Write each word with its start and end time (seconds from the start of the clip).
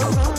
around. 0.00 0.33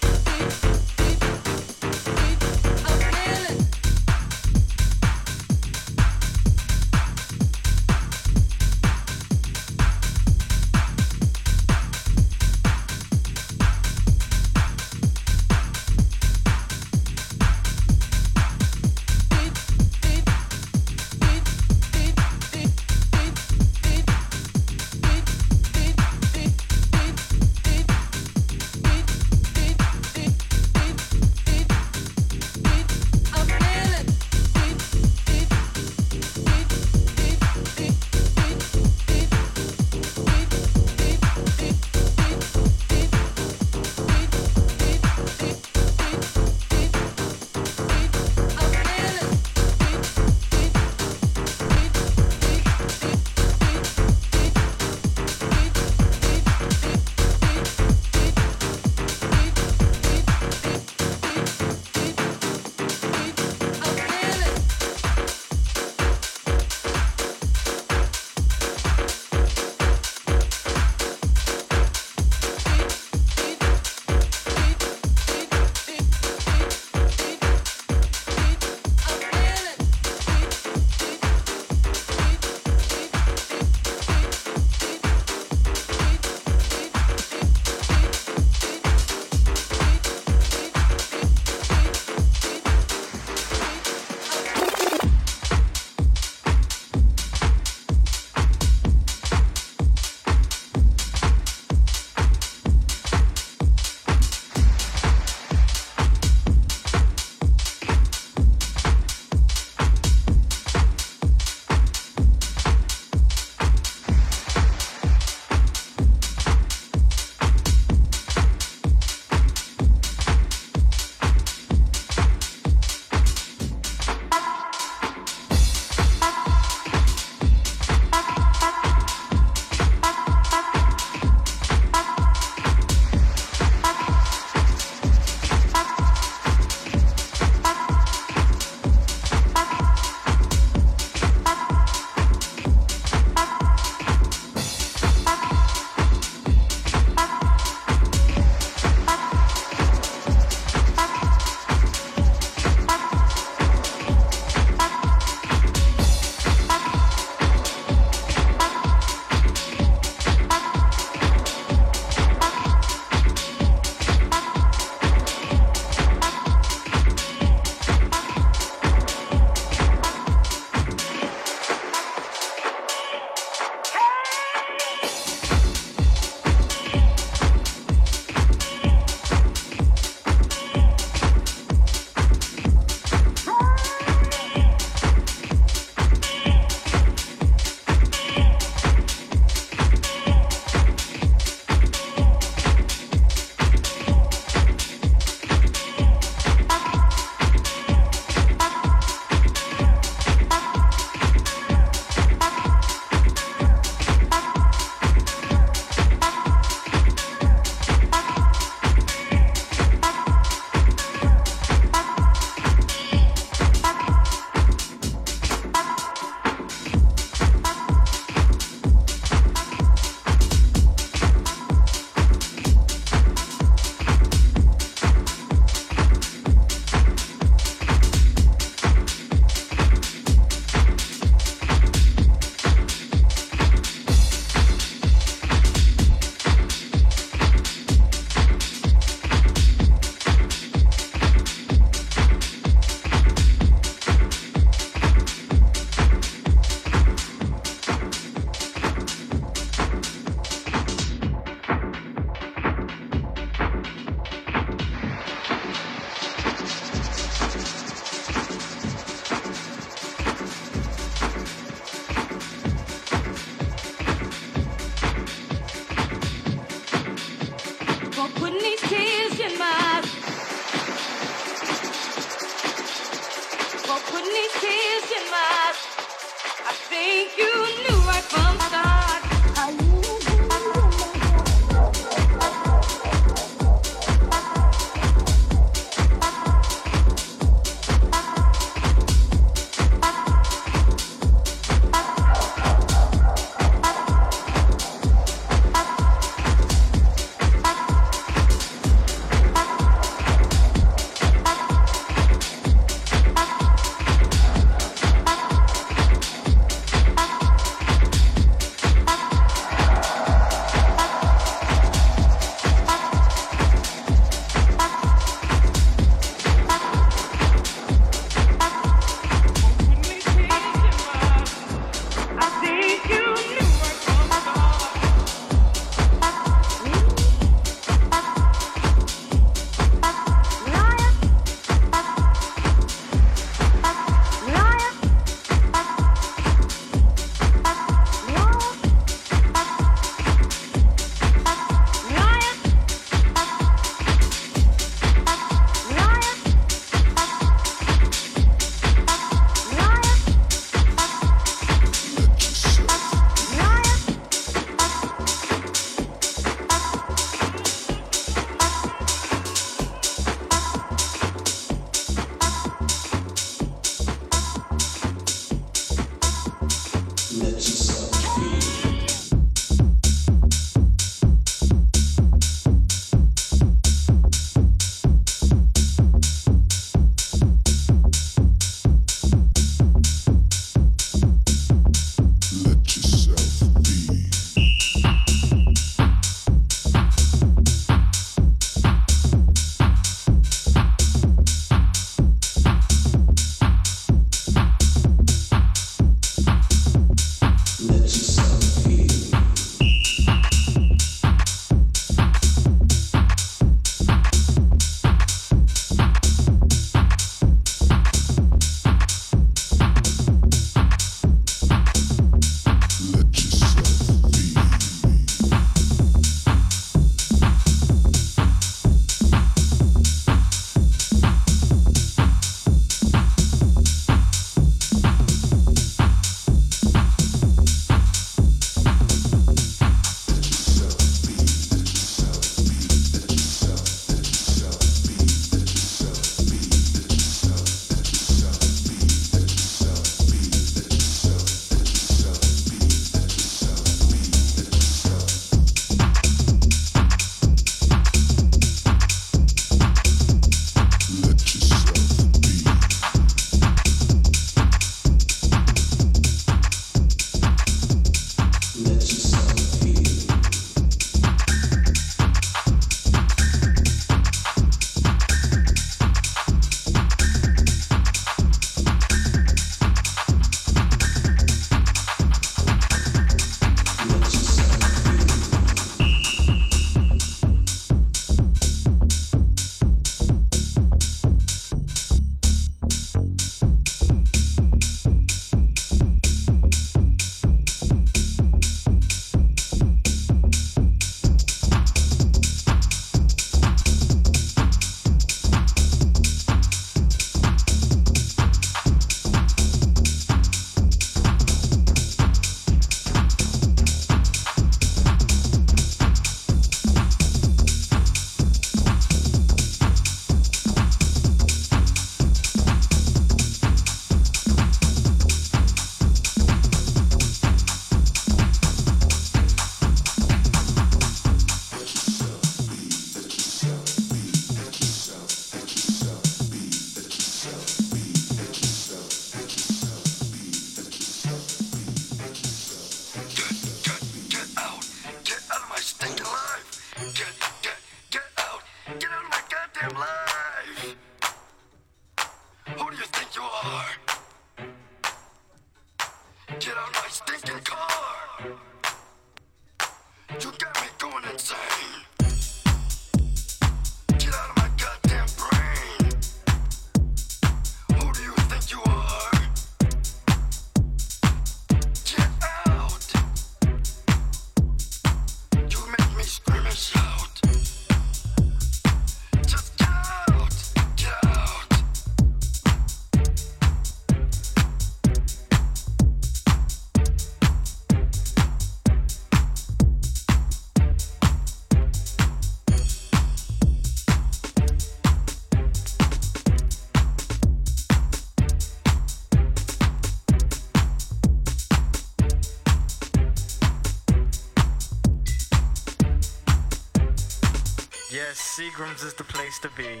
Pilgrims 598.80 599.02
is 599.02 599.12
the 599.12 599.24
place 599.24 599.58
to 599.58 599.68
be. 599.76 600.00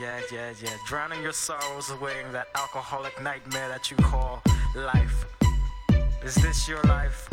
Yeah, 0.00 0.20
yeah, 0.30 0.52
yeah. 0.62 0.76
Drowning 0.86 1.20
your 1.22 1.32
sorrows 1.32 1.90
away 1.90 2.22
in 2.24 2.30
that 2.32 2.46
alcoholic 2.54 3.20
nightmare 3.20 3.68
that 3.68 3.90
you 3.90 3.96
call 3.96 4.40
life. 4.76 5.24
Is 6.22 6.36
this 6.36 6.68
your 6.68 6.80
life? 6.84 7.28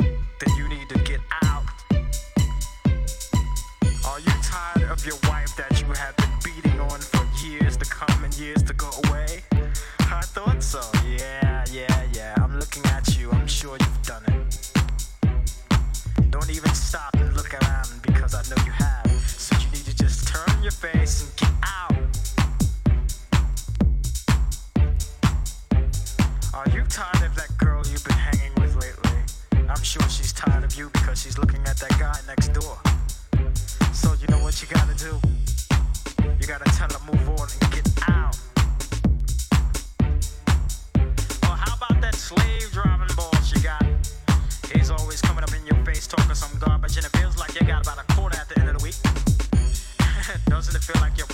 Then 0.00 0.56
you 0.56 0.68
need 0.68 0.88
to 0.88 0.98
get 0.98 1.20
out. 1.44 1.62
Are 4.04 4.18
you 4.18 4.32
tired 4.42 4.90
of 4.90 5.06
your 5.06 5.18
wife? 5.28 5.45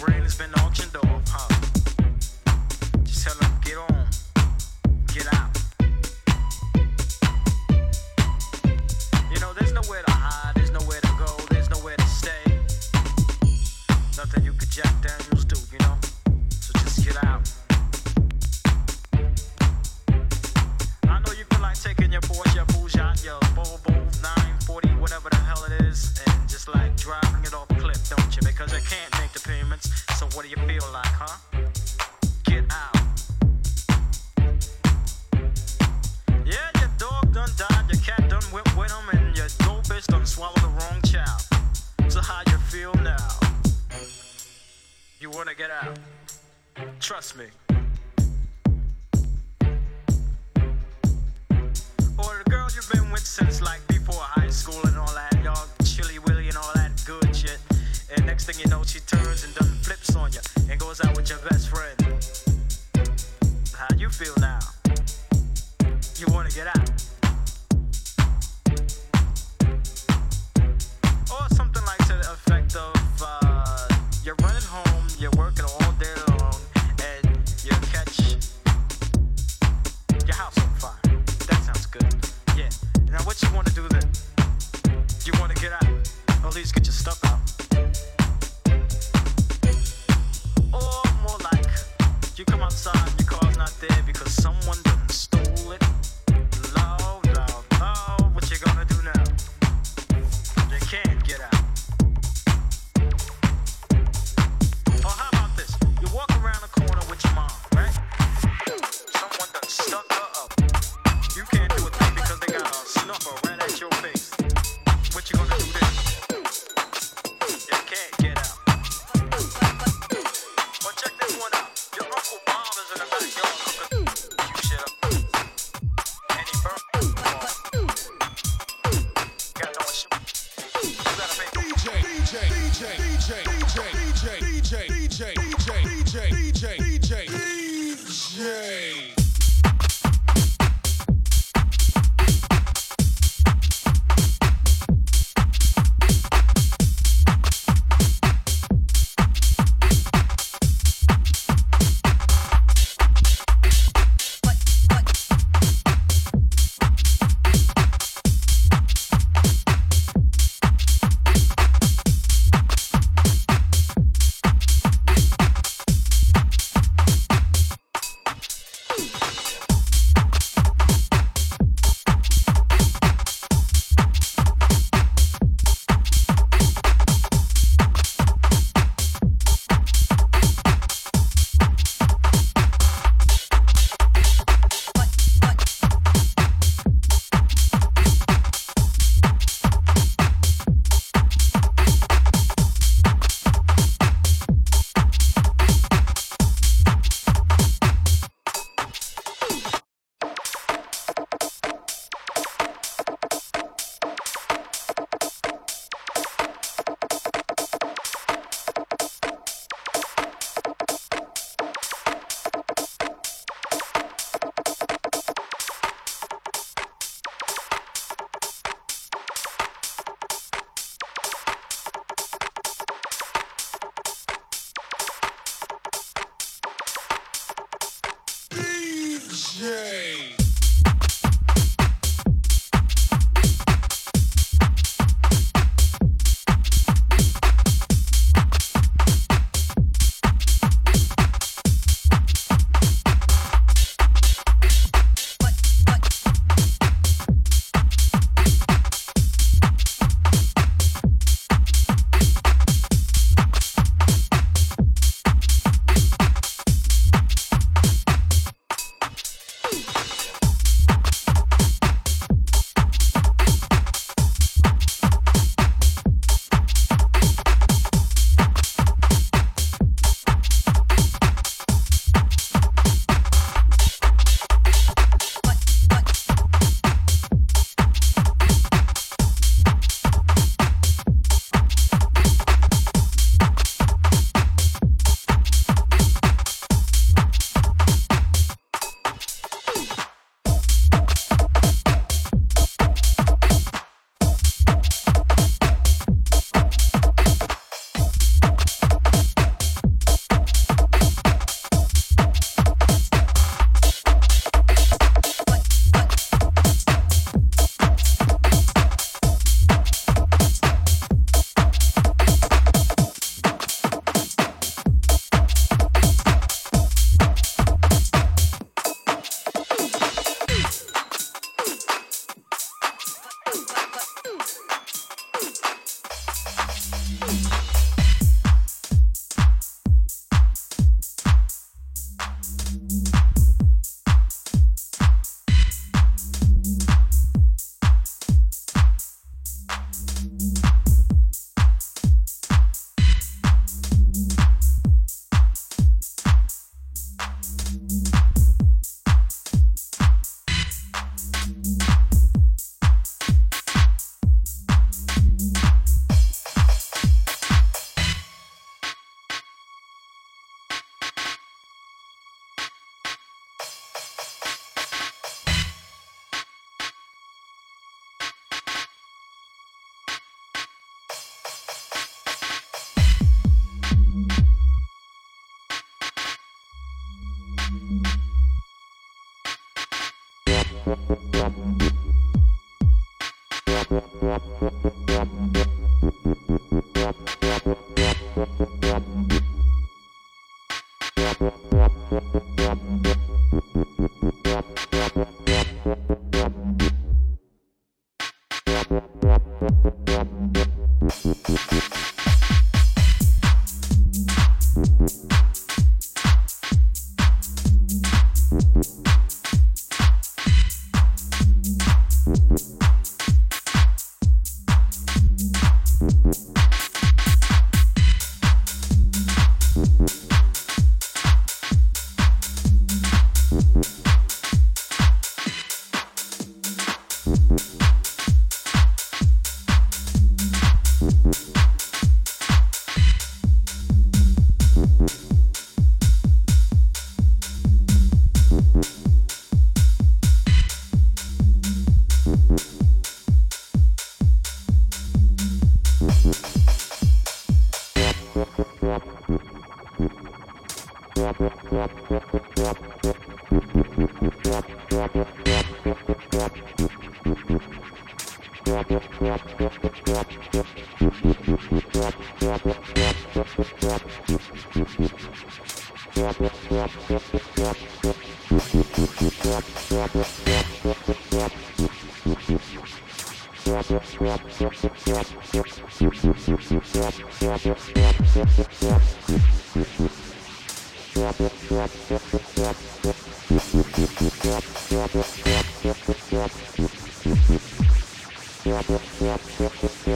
brain 0.04 0.22
has 0.22 0.34
been 0.34 0.52
auctioned 0.54 0.96
off. 0.96 1.11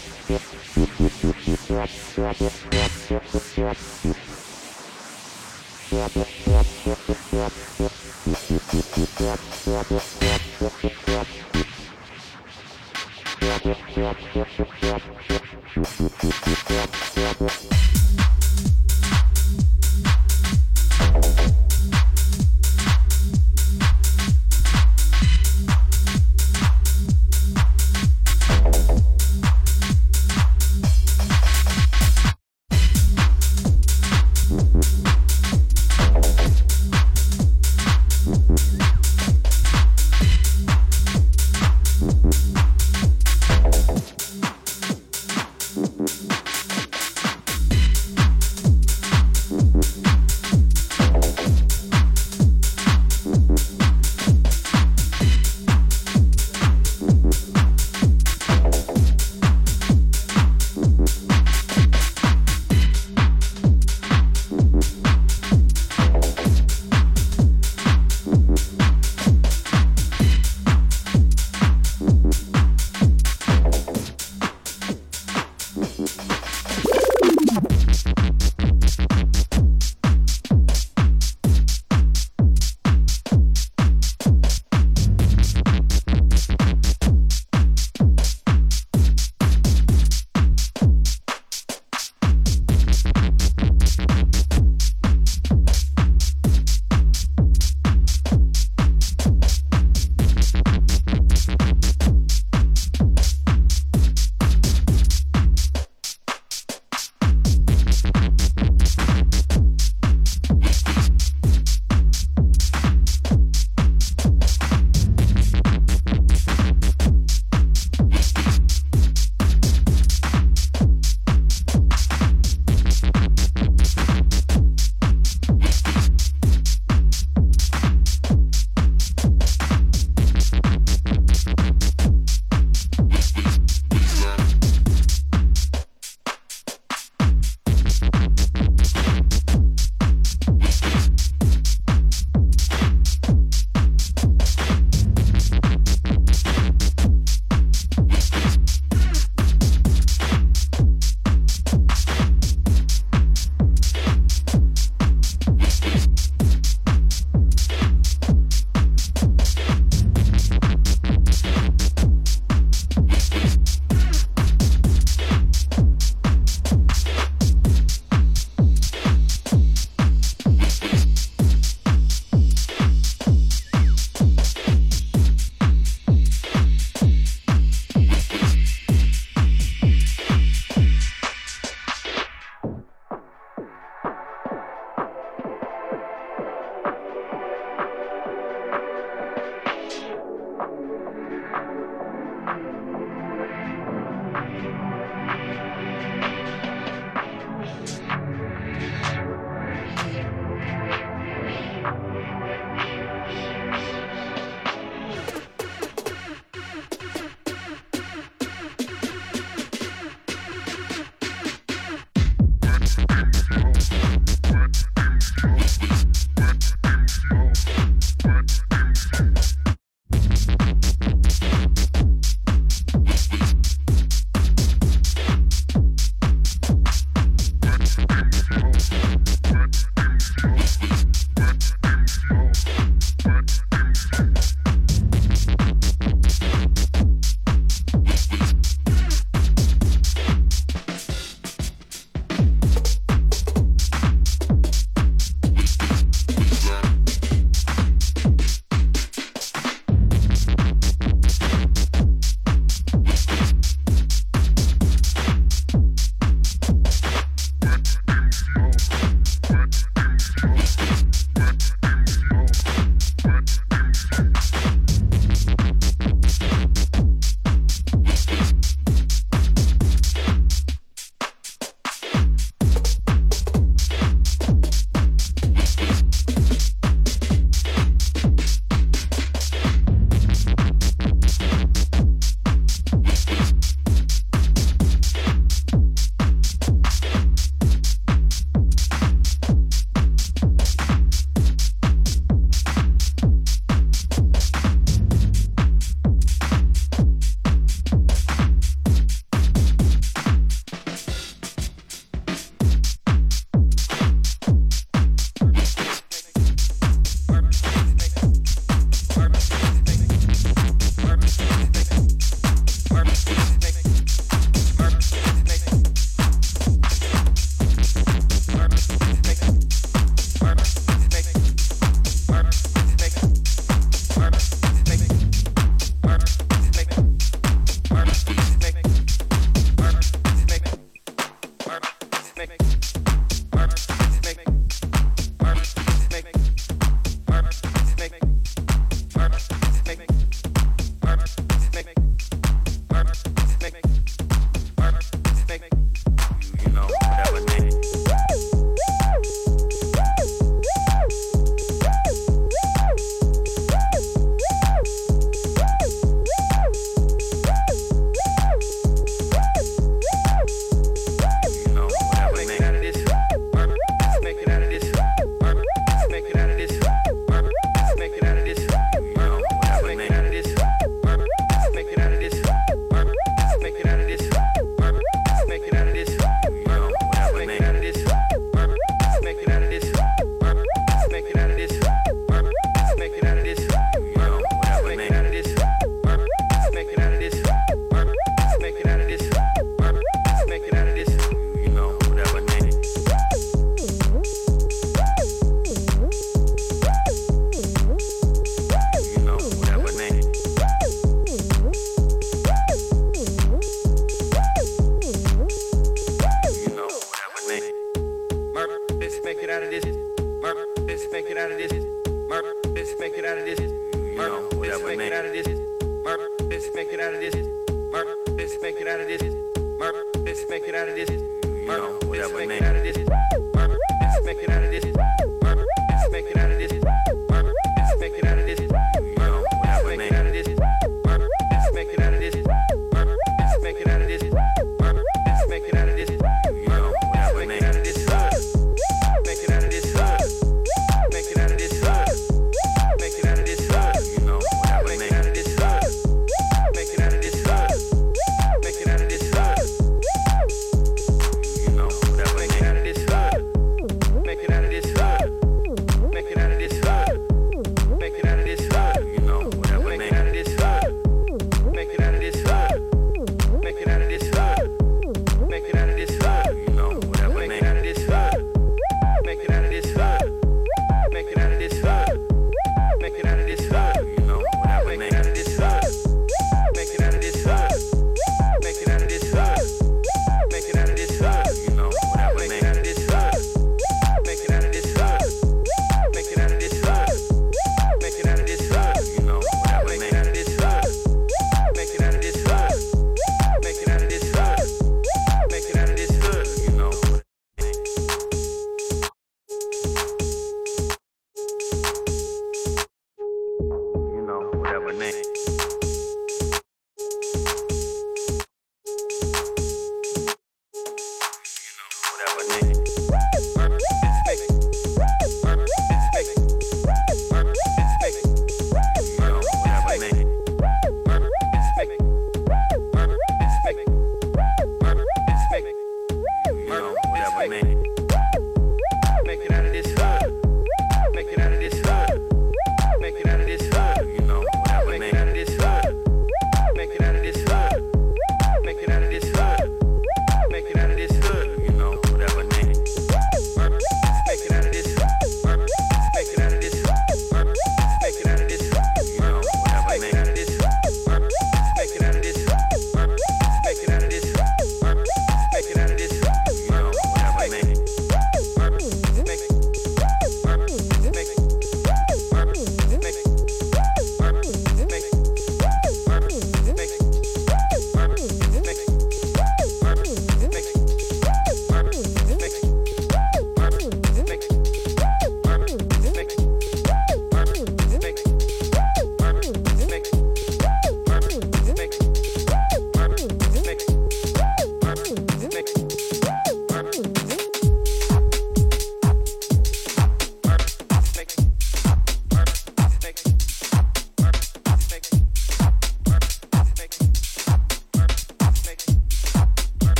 Thank 0.00 0.40
you. 2.40 2.67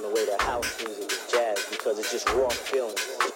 The 0.00 0.08
way 0.10 0.24
that 0.26 0.40
house 0.40 0.80
music 0.84 1.10
is 1.10 1.18
jazz 1.28 1.66
because 1.70 1.98
it's 1.98 2.12
just 2.12 2.32
raw 2.32 2.48
feelings. 2.48 3.27